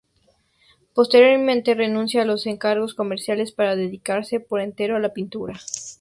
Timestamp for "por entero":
4.39-4.95